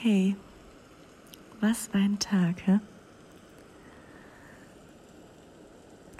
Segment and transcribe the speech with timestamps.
[0.00, 0.36] Hey,
[1.60, 2.78] was ein Tag, hä?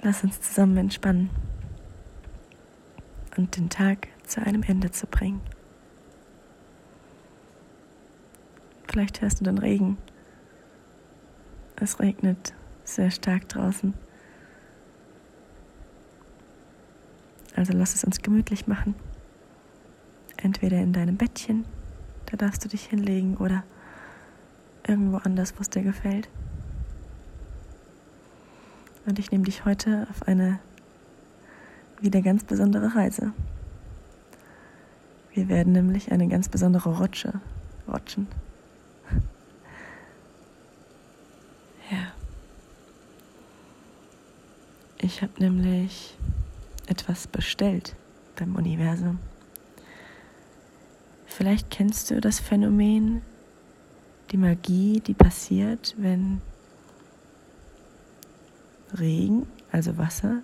[0.01, 1.29] Lass uns zusammen entspannen
[3.37, 5.39] und den Tag zu einem Ende zu bringen.
[8.91, 9.97] Vielleicht hörst du den Regen.
[11.77, 12.53] Es regnet
[12.83, 13.93] sehr stark draußen.
[17.55, 18.95] Also lass es uns gemütlich machen.
[20.35, 21.63] Entweder in deinem Bettchen,
[22.29, 23.63] da darfst du dich hinlegen, oder
[24.87, 26.29] irgendwo anders, wo es dir gefällt.
[29.05, 30.59] Und ich nehme dich heute auf eine
[31.99, 33.33] wieder ganz besondere Reise.
[35.33, 37.33] Wir werden nämlich eine ganz besondere Rotsche
[37.87, 38.27] rutschen.
[41.91, 42.11] Ja.
[44.99, 46.15] Ich habe nämlich
[46.85, 47.95] etwas bestellt
[48.35, 49.17] beim Universum.
[51.39, 53.21] Vielleicht kennst du das Phänomen,
[54.29, 56.41] die Magie, die passiert, wenn
[58.99, 60.41] Regen, also Wasser,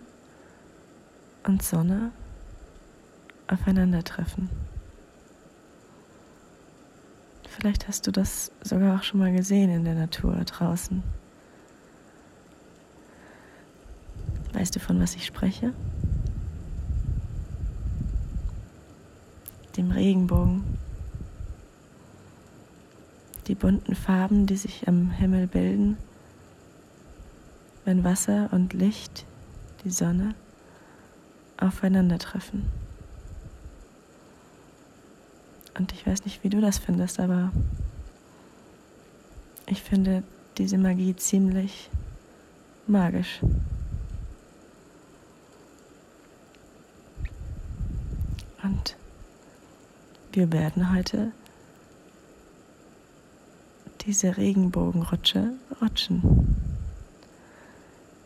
[1.43, 2.13] und Sonne
[3.47, 4.49] aufeinandertreffen.
[7.49, 11.03] Vielleicht hast du das sogar auch schon mal gesehen in der Natur draußen.
[14.53, 15.73] Weißt du, von was ich spreche?
[19.75, 20.84] Dem Regenbogen.
[23.47, 25.97] Die bunten Farben, die sich am Himmel bilden,
[27.83, 29.25] wenn Wasser und Licht,
[29.83, 30.33] die Sonne,
[31.57, 32.65] aufeinandertreffen.
[35.77, 37.51] Und ich weiß nicht, wie du das findest, aber
[39.67, 40.23] ich finde
[40.57, 41.89] diese Magie ziemlich
[42.87, 43.41] magisch.
[48.63, 48.95] Und
[50.31, 51.31] wir werden heute
[54.05, 56.55] diese Regenbogenrutsche rutschen.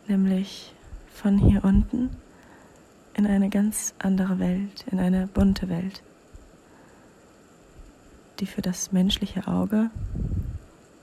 [0.06, 0.74] Nämlich
[1.14, 2.10] von hier unten
[3.14, 6.02] in eine ganz andere Welt, in eine bunte Welt,
[8.40, 9.90] die für das menschliche Auge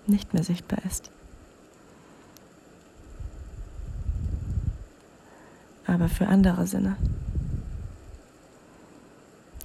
[0.05, 1.11] nicht mehr sichtbar ist.
[5.85, 6.97] Aber für andere Sinne,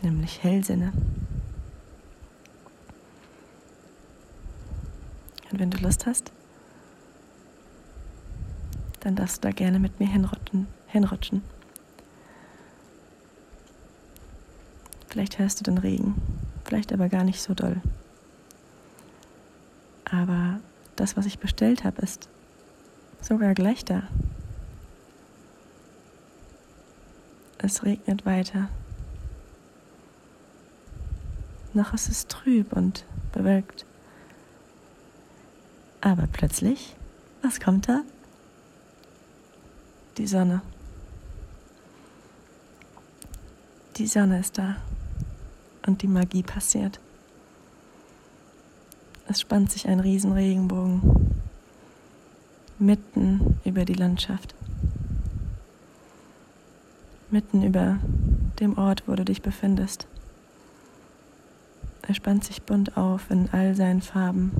[0.02, 0.92] nämlich Hellsinne.
[5.52, 6.32] Und wenn du Lust hast,
[9.00, 10.66] dann darfst du da gerne mit mir hinrutschen.
[10.86, 11.42] hinrutschen.
[15.08, 16.14] Vielleicht hörst du den Regen,
[16.64, 17.82] vielleicht aber gar nicht so doll.
[20.04, 20.60] Aber
[20.96, 22.28] das, was ich bestellt habe, ist
[23.20, 24.04] sogar gleich da.
[27.58, 28.68] Es regnet weiter.
[31.74, 33.84] Noch ist es trüb und bewölkt.
[36.02, 36.96] Aber plötzlich,
[37.42, 38.02] was kommt da?
[40.18, 40.60] Die Sonne.
[43.96, 44.76] Die Sonne ist da
[45.86, 46.98] und die Magie passiert.
[49.28, 51.40] Es spannt sich ein Riesenregenbogen
[52.80, 54.56] mitten über die Landschaft,
[57.30, 58.00] mitten über
[58.58, 60.08] dem Ort, wo du dich befindest.
[62.02, 64.50] Er spannt sich bunt auf in all seinen Farben.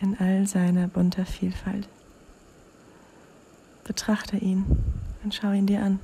[0.00, 1.88] In all seiner bunter Vielfalt.
[3.84, 4.64] Betrachte ihn
[5.22, 5.98] und schau ihn dir an.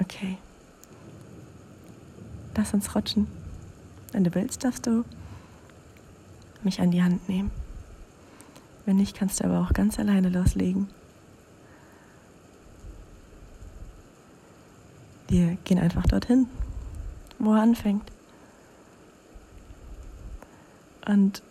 [0.00, 0.38] Okay.
[2.56, 3.26] Lass uns rutschen.
[4.12, 5.04] Wenn du willst, darfst du
[6.62, 7.50] mich an die Hand nehmen.
[8.84, 10.88] Wenn nicht, kannst du aber auch ganz alleine loslegen.
[15.32, 16.46] Wir gehen einfach dorthin,
[17.38, 18.04] wo er anfängt.
[21.06, 21.42] Und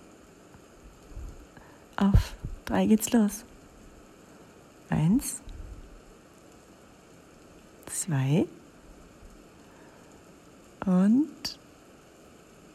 [1.95, 2.36] auf
[2.66, 3.44] drei geht's los.
[4.92, 5.42] Eins,
[7.88, 8.45] zwei
[10.86, 11.57] und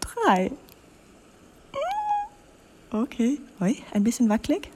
[0.01, 0.51] drei.
[2.91, 4.73] Okay, Oi, ein bisschen wackelig.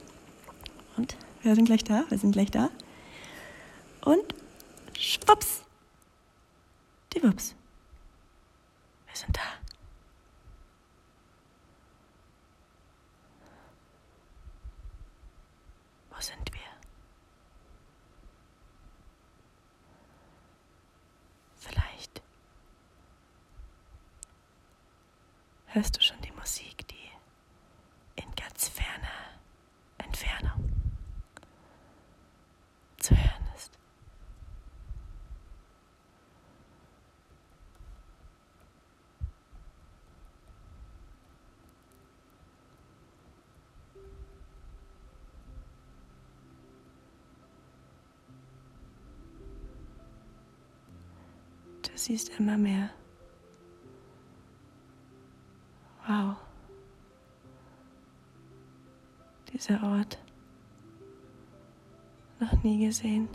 [0.95, 2.69] Und wir sind gleich da, wir sind gleich da.
[4.05, 4.33] Und
[4.97, 5.63] schwupps.
[7.21, 7.55] Wups.
[9.07, 9.41] Wir sind da.
[16.21, 16.59] sind wir?
[21.55, 22.21] Vielleicht
[25.67, 26.30] hörst du schon die
[52.05, 52.89] siehst immer mehr.
[56.07, 56.35] Wow.
[59.53, 60.17] Dieser Ort.
[62.39, 63.29] Noch nie gesehen.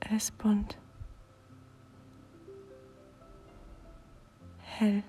[0.00, 0.76] Er ist bunt.
[4.58, 5.04] Hell.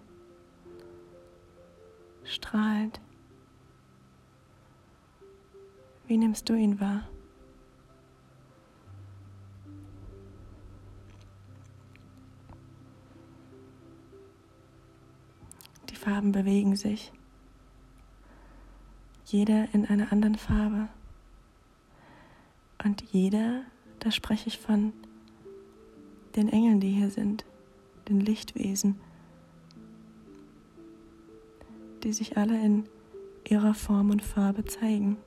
[2.23, 3.01] Strahlend.
[6.05, 7.07] Wie nimmst du ihn wahr?
[16.23, 17.11] Farben bewegen sich.
[19.25, 20.87] Jeder in einer anderen Farbe.
[22.81, 23.63] Und jeder,
[23.99, 24.93] da spreche ich von
[26.37, 27.43] den Engeln, die hier sind,
[28.07, 29.01] den Lichtwesen,
[32.03, 32.85] die sich alle in
[33.43, 35.17] ihrer Form und Farbe zeigen.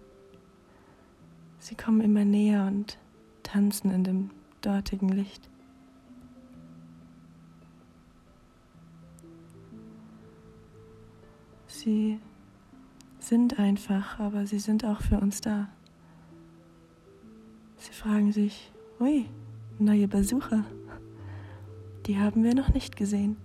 [1.59, 2.97] Sie kommen immer näher und
[3.43, 4.31] tanzen in dem
[4.63, 5.51] dortigen Licht.
[11.87, 12.19] Sie
[13.21, 15.69] sind einfach, aber sie sind auch für uns da.
[17.77, 19.27] Sie fragen sich, ui,
[19.79, 20.65] neue Besucher.
[22.06, 23.37] Die haben wir noch nicht gesehen.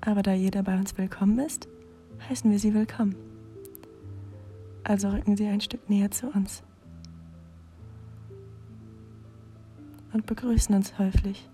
[0.00, 1.68] Aber da jeder bei uns willkommen ist,
[2.30, 3.14] heißen wir sie willkommen.
[4.82, 6.62] Also rücken sie ein Stück näher zu uns.
[10.14, 11.48] und begrüßen uns häufig.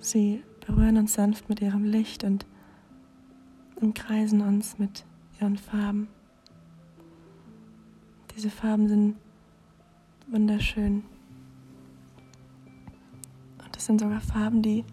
[0.00, 2.44] Sie berühren uns sanft mit ihrem Licht und
[3.76, 5.04] umkreisen uns mit
[5.40, 6.08] ihren Farben.
[8.34, 9.16] Diese Farben sind
[10.26, 11.04] wunderschön.
[13.64, 14.84] Und es sind sogar Farben, die,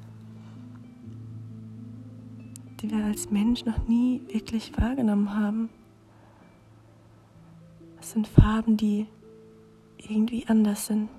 [2.79, 5.69] die wir als Mensch noch nie wirklich wahrgenommen haben.
[7.99, 9.07] Es sind Farben, die
[9.97, 11.09] irgendwie anders sind.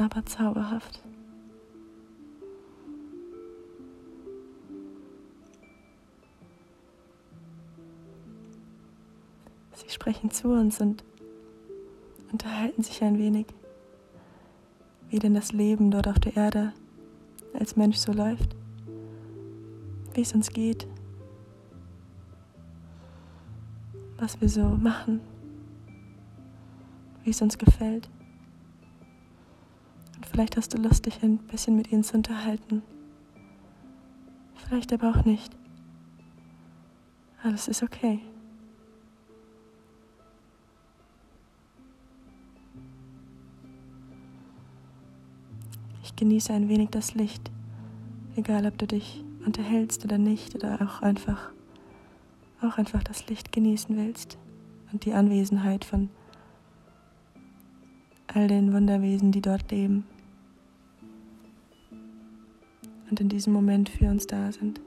[0.00, 1.02] Aber zauberhaft.
[9.74, 11.04] Sie sprechen zu uns und
[12.32, 13.46] unterhalten sich ein wenig,
[15.10, 16.72] wie denn das Leben dort auf der Erde
[17.52, 18.56] als Mensch so läuft,
[20.14, 20.88] wie es uns geht.
[24.20, 25.20] was wir so machen,
[27.24, 28.08] wie es uns gefällt.
[30.40, 32.82] Vielleicht hast du Lust, dich ein bisschen mit ihnen zu unterhalten.
[34.54, 35.54] Vielleicht aber auch nicht.
[37.42, 38.20] Alles ist okay.
[46.02, 47.50] Ich genieße ein wenig das Licht,
[48.34, 51.50] egal ob du dich unterhältst oder nicht oder auch einfach
[52.62, 54.38] auch einfach das Licht genießen willst
[54.90, 56.08] und die Anwesenheit von
[58.26, 60.06] all den Wunderwesen, die dort leben
[63.10, 64.80] und in diesem Moment für uns da sind.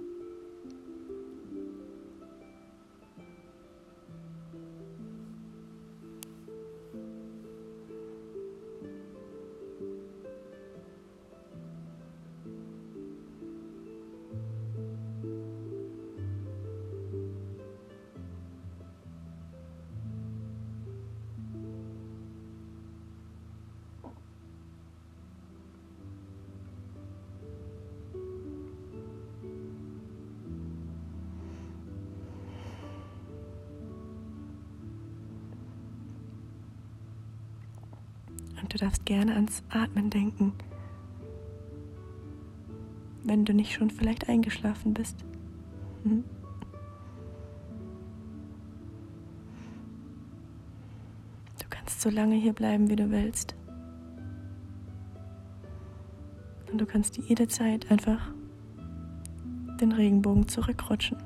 [38.64, 40.54] Und du darfst gerne ans Atmen denken,
[43.26, 45.18] wenn du nicht schon vielleicht eingeschlafen bist.
[46.06, 46.24] Mhm.
[51.60, 53.54] Du kannst so lange hier bleiben, wie du willst.
[56.72, 58.32] Und du kannst jederzeit einfach
[59.82, 61.18] den Regenbogen zurückrutschen.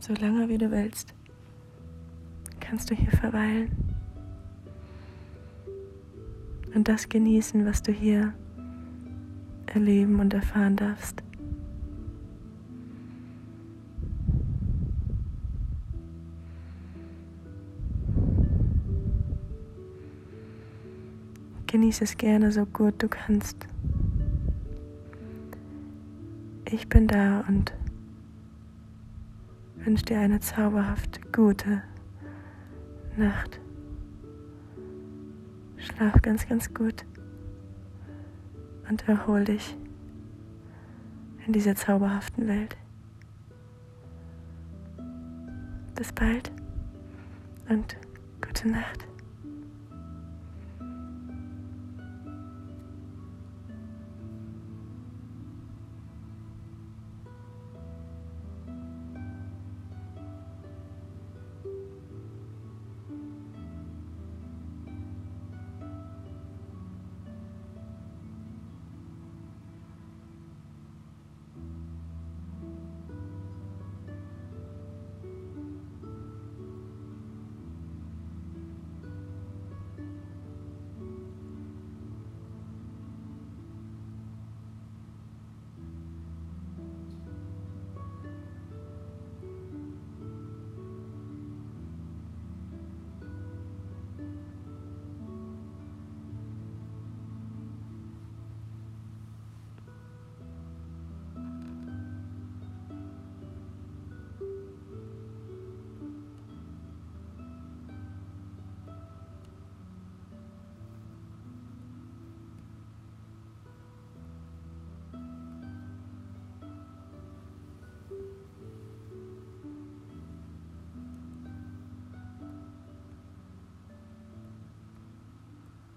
[0.00, 1.17] So lange, wie du willst
[2.68, 3.70] kannst du hier verweilen
[6.74, 8.34] und das genießen, was du hier
[9.66, 11.22] erleben und erfahren darfst.
[21.66, 23.66] Genieße es gerne so gut du kannst.
[26.70, 27.72] Ich bin da und
[29.76, 31.82] wünsche dir eine zauberhaft gute
[33.18, 33.60] Nacht.
[35.76, 37.04] Schlaf ganz, ganz gut
[38.88, 39.76] und erhol dich
[41.46, 42.76] in dieser zauberhaften Welt.
[45.94, 46.52] Bis bald
[47.68, 47.96] und
[48.40, 49.08] gute Nacht.